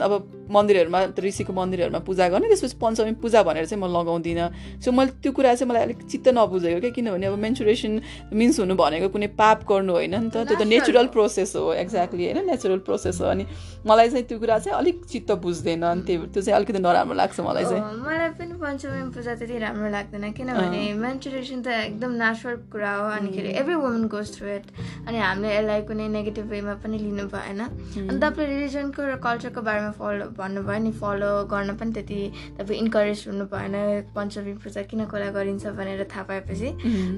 [0.02, 0.12] अब
[0.50, 5.32] मन्दिरहरूमा ऋषिको मन्दिरहरूमा पूजा गर्ने त्यसपछि पञ्चमी पूजा भनेर चाहिँ म लगाउँदिनँ। सो मैले त्यो
[5.32, 7.92] कुरा चाहिँ मलाई अलिक चित्त नबुझेको क्या किनभने अब मेन्सुरेसन
[8.32, 12.24] मिन्स हुनु भनेको कुनै पाप गर्नु होइन नि त। त्यो त नेचुरल प्रोसेस हो एक्ज्याक्टली
[12.24, 12.38] होइन?
[12.46, 13.44] नेचुरल प्रोसेस हो अनि
[13.86, 17.40] मलाई चाहिँ त्यो कुरा चाहिँ अलिक चित्त बुझ्दैन अनि त्यो त्यो चाहिँ अलिकति नराम्रो लाग्छ
[17.40, 17.82] मलाई चाहिँ।
[18.16, 23.50] मलाई पनि पञ्चमी पूजा त्यति राम्रो लाग्दैन किनभने मेन्चुरेसन त एकदम नेचुरल कुरा हो अनिखेरि
[23.60, 24.64] every woman goes through it
[25.04, 29.90] अनि हामीले यसलाई कुनै नेगेटिभ वेमा पनि लिनु भएन। अनि तपाईँले रिलिजनको र कल्चरको बारेमा
[30.00, 32.20] फलो भन्नुभयो नि फलो गर्न पनि त्यति
[32.56, 33.76] तपाईँ इन्करेज हुनु भएन
[34.16, 36.68] पञ्चमी पूजा किन कसलाई गरिन्छ भनेर थाहा पाएपछि।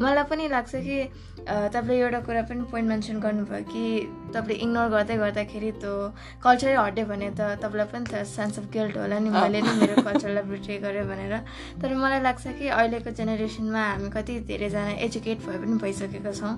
[0.03, 0.99] मलाई पनि लाग्छ कि
[1.47, 3.85] तपाईँले एउटा कुरा पनि पोइन्ट मेन्सन गर्नुभयो कि
[4.35, 5.93] तपाईँले इग्नोर गर्दै गर्दाखेरि त्यो
[6.45, 10.03] कल्चरै हट्यो भने त तपाईँलाई पनि त सेन्स अफ गिल्ट होला नि। मैले नै मेरो
[10.03, 11.35] कल्चरलाई बिट्रे गरेँ भनेर।
[11.81, 16.55] तर मलाई लाग्छ कि अहिलेको जेनेरेसनमा हामी कति धेरैजना एजुकेट भए पनि भइसकेको छौँ।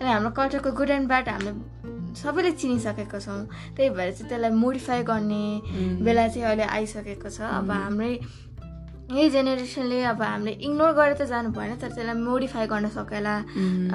[0.00, 1.52] अनि हाम्रो कल्चरको गुड एन्ड ब्याड हामीले
[2.14, 3.42] सबैले चिनिसकेको छौँ।
[3.76, 5.44] त्यही भएर चाहिँ त्यसलाई मोडिफाई गर्ने
[6.04, 8.12] बेला चाहिँ अहिले आइसकेको छ। अब हाम्रै
[9.10, 13.34] यही जेनेरेसनले अब हामीले इग्नोर गरेर त जानु भएन तर त्यसलाई मोडिफाई गर्न सकेला।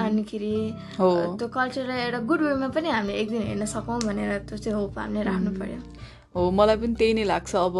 [0.06, 0.54] अनिखेरि
[0.96, 4.98] त्यो कल्चरलाई एउटा गुड वेमा पनि हामीले एक दिन हेर्न सकौँ भनेर त्यो चाहिँ होप
[4.98, 5.80] हामीले राख्नु पर्यो।
[6.34, 7.76] हो मलाई पनि त्यही नै लाग्छ। अब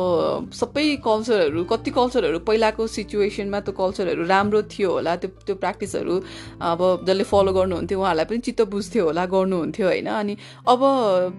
[0.51, 6.15] सबै कल्चरहरू कति कल्चरहरू पहिलाको सिचुएसनमा त्यो कल्चरहरू राम्रो थियो होला त्यो त्यो प्र्याक्टिसहरू
[6.59, 10.35] अब जसले फलो गर्नुहुन्थ्यो उहाँहरूलाई पनि चित्त बुझ्थ्यो होला गर्नुहुन्थ्यो होइन। अनि
[10.67, 10.81] अब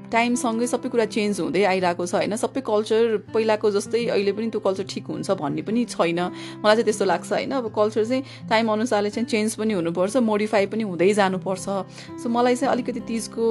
[0.07, 3.03] टाइमसँगै सबै कुरा चेन्ज हुँदै आइरहेको छ होइन। सबै कल्चर
[3.35, 6.19] पहिलाको जस्तै अहिले पनि त्यो कल्चर ठिक हुन्छ भन्ने पनि छैन।
[6.63, 10.65] मलाई चाहिँ त्यस्तो लाग्छ होइन। अब कल्चर चाहिँ टाइम अनुसारले चाहिँ चेन्ज पनि हुनुपर्छ मोडिफाई
[10.71, 11.67] पनि हुँदै जानुपर्छ।
[12.23, 13.43] सो मलाई चाहिँ अलिकति तिजको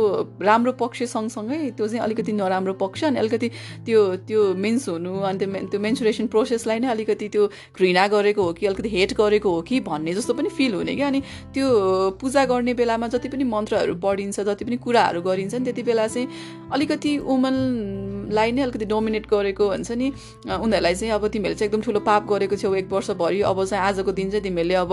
[0.48, 3.48] राम्रो पक्ष सँगसँगै त्यो चाहिँ अलिकति नराम्रो पक्ष अनि अलिकति
[3.86, 8.66] त्यो त्यो मेन्स हुनु अनि त्यो मेन्सुरेसन प्रोसेसलाई नै अलिकति त्यो घृणा गरेको हो कि
[8.66, 11.20] अलिकति हेट गरेको हो कि भन्ने जस्तो पनि फिल हुने क्या। अनि
[11.54, 11.66] त्यो
[12.20, 16.28] पूजा गर्ने बेलामा जति पनि मन्त्रहरू पढिन्छ जति पनि कुराहरू गरिन्छ नि त्यति बेला चाहिँ
[16.72, 20.08] अलिकति वुमनलाई नै अलिकति डोमिनेट गरेको हुन्छ नि।
[20.46, 24.12] उनीहरूलाई चाहिँ अब तिमीहरूले चाहिँ एकदम ठुलो पाप गरेको छौ एक वर्षभरि अब चाहिँ आजको
[24.12, 24.92] दिन चाहिँ तिमीहरूले अब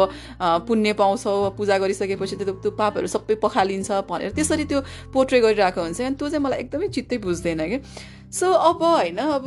[0.67, 4.79] पुण्य पाउँछौ पूजा गरिसकेपछि त्यो त्यो पापहरू सबै पखालिन्छ भनेर त्यसरी त्यो
[5.13, 7.77] पोर्ट्रे गरिरहेको हुन्छ। अनि त्यो चाहिँ मलाई एकदमै चित्तै बुझ्दैन कि
[8.27, 9.45] सो अब होइन अब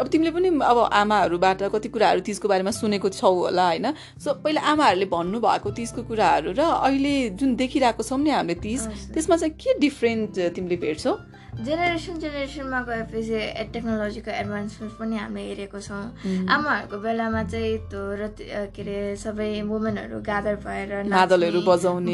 [0.00, 3.86] अब तिमीले पनि अब आमाहरूबाट कति कुराहरू तिजको बारेमा सुनेको छौ होला होइन?
[4.18, 9.36] सो पहिला आमाहरूले भन्नुभएको तिजको कुराहरू र अहिले जुन देखिरहेको छौँ नि हामीले तिज त्यसमा
[9.36, 11.14] चाहिँ के डिफ्रेन्ट तिमीले भेट्छौ?
[11.56, 13.38] जेनेरेसन जेनेरेसनमा गएपछि
[13.72, 16.04] टेक्नोलोजीको एडभान्समेन्ट पनि हामीले हेरेको छौँ।
[16.52, 18.28] आमाहरूको बेलामा चाहिँ त्यो र
[18.76, 22.12] के अरे सबै वुमेनहरू गादर भएर नादलहरू बजाउने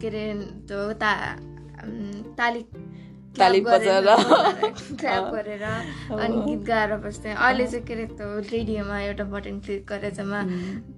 [0.00, 0.24] के अरे
[0.64, 1.10] त्यो ता
[2.38, 2.62] ताली
[3.38, 4.08] ताली बजाएर
[5.00, 9.82] ट्र्याप गरेर अनि गीत गाएर बस्थेँ। अहिले चाहिँ के अरे त्यो रेडियोमा एउटा बटन क्लिक
[9.88, 10.44] गरेर चाहिँ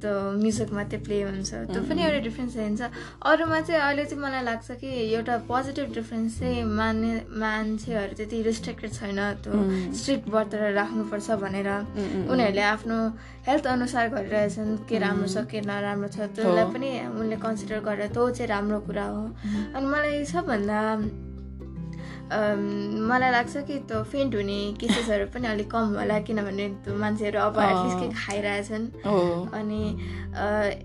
[0.03, 2.83] त्यो म्युजिक मात्रै प्ले हुन्छ। त्यो पनि एउटा डिफ्रेन्स हुन्छ।
[3.31, 8.91] अरूमा चाहिँ अहिले चाहिँ मलाई लाग्छ कि एउटा पोजिटिभ डिफ्रेन्स चाहिँ मान्ने मान्छेहरू त्यति रिस्ट्रिक्टेड
[8.99, 9.53] छैन। त्यो
[9.99, 11.71] स्ट्रिक्ट व्रत राख्नुपर्छ भनेर।
[12.31, 12.99] उनीहरूले आफ्नो
[13.49, 18.31] हेल्थ अनुसार गरिरहेछन् के राम्रो छ के नराम्रो छ। त्यसलाई पनि उनले कन्सिडर गरेर त्यो
[18.31, 19.25] चाहिँ राम्रो कुरा हो।
[19.77, 20.79] अनि मलाई सबभन्दा
[22.29, 27.59] मलाई लाग्छ कि त्यो फेन्ट हुने केसेसहरू पनि अलिक कम होला किनभने त्यो मान्छेहरू अब
[27.59, 28.85] एटलिस्ट के खाइरहेछन्।
[29.59, 29.83] अनि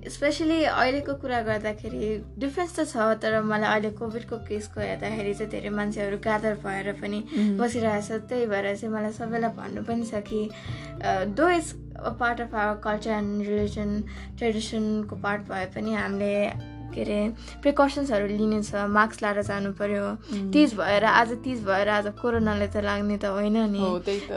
[0.09, 2.03] स्पेसली अहिलेको कुरा गर्दाखेरि
[2.39, 7.19] डिफ्रेन्स त छ तर मलाई अहिले कोभिडको केसको हेर्दाखेरि चाहिँ धेरै मान्छेहरू गादर भएर पनि
[7.59, 10.41] बसिरहेछ। त्यही भएर चाहिँ मलाई सबैलाई भन्नु पनि छ कि
[11.35, 11.73] though is
[12.19, 13.89] part of our culture and religion
[14.37, 16.33] ट्रेडिसनको part भए पनि हामीले
[16.93, 17.19] के अरे
[17.61, 20.05] प्रिकसन्सहरू लिने छ मास्क लाएर जानु पर्यो।
[20.53, 23.81] तिज भएर आज तिज भएर आज कोरोनाले त लाग्ने त होइन नि।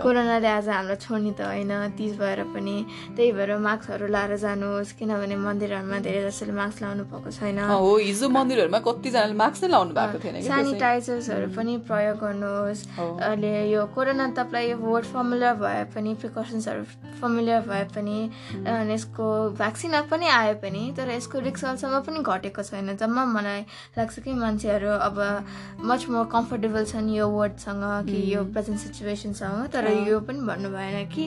[0.02, 2.76] कोरोनाले आज हामीलाई छोड्ने त होइन तिज भएर पनि।
[3.16, 8.80] त्यही भएर मास्कहरू लाएर जानुहोस् किनभने मन्दिरहरूमा धेरै जसोले मास्क लाउनु भएको छैन। हिजो मन्दिरहरूमा
[8.88, 14.76] कतिजनाले मास्क नै लाउनु भएको थिएन सेनिटाइजर्सहरू पनि प्रयोग गर्नुहोस्। अहिले यो कोरोना तपाईँलाई यो
[14.80, 16.82] वर्ड फर्मुलर भए पनि प्रिकसन्सहरू
[17.20, 18.18] फर्मुलर भए पनि
[18.92, 19.26] यसको
[19.60, 23.60] भ्याक्सिन पनि आयो पनि तर यसको रिक्सलसम्म पनि घट्यो घटेको छैन। जम्मा मलाई
[23.98, 25.16] लाग्छ कि मान्छेहरू अब
[25.82, 31.10] मच मोर कम्फर्टेबल छन् यो वर्डसँग कि यो प्रेजेन्ट सिचुएसनसँग तर यो पनि भन्नु भएन
[31.10, 31.24] कि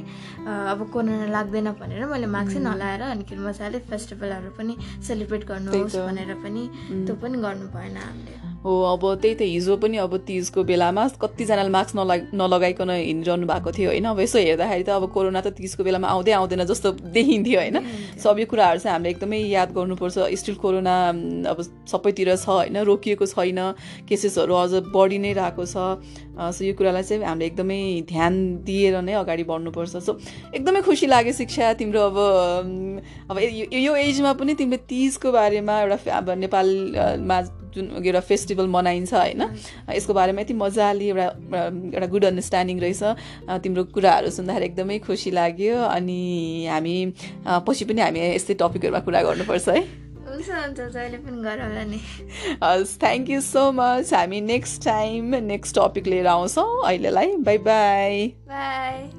[0.48, 4.74] अब कोरोना लाग्दैन भनेर मैले मास्कै नलाएर अनि मजाले फेस्टिभलहरू पनि
[5.08, 6.64] सेलिब्रेट गर्नुहोस् भनेर पनि
[7.06, 11.72] त्यो पनि गर्नु भएन हामीले। हो अब त्यही त हिजो पनि अब तिजको बेलामा कतिजनाले
[11.72, 15.84] मास्क नला नलगाइकन हिँडिरहनु भएको थियो होइन। अब यसो हेर्दाखेरि त अब कोरोना त तिजको
[15.84, 17.78] बेलामा आउँदै आउँदैन जस्तो देखिन्थ्यो होइन।
[18.20, 20.96] सो अब यो कुराहरू चाहिँ हामीले एकदमै याद गर्नुपर्छ। स्टिल कोरोना
[21.48, 23.60] अब सबैतिर छ होइन रोकिएको छैन।
[24.04, 26.04] केसेसहरू अझ बढी नै रहेको छ।
[26.36, 27.80] सो यो कुरालाई चाहिँ हामीले एकदमै
[28.12, 28.34] ध्यान
[28.68, 30.20] दिएर नै अगाडि बढ्नुपर्छ। सो
[30.52, 32.18] एकदमै खुसी लाग्यो शिक्षा तिम्रो अब
[33.32, 33.38] अब
[33.72, 37.40] यो एजमा पनि तिमीले तिजको बारेमा एउटा अब नेपालमा
[37.76, 39.42] जुन एउटा फेस्टिभल मनाइन्छ होइन?
[39.90, 41.28] यसको बारेमा यति मजाले एउटा
[41.96, 43.04] एउटा गुड अन्डरस्ट्यान्डिङ रहेछ।
[43.64, 46.22] तिम्रो कुराहरू सुन्दाखेरि एकदमै खुसी लाग्यो अनि
[46.72, 46.96] हामी
[47.48, 49.82] पछि पनि हामी यस्तै टपिकहरूमा कुरा गर्नुपर्छ है?
[52.64, 58.28] हस् थ्याङ्क यू सो मच हामी नेक्स्ट टाइम नेक्स्ट टपिक लिएर आउँछौँ अहिलेलाई। Bye bye
[58.50, 59.19] by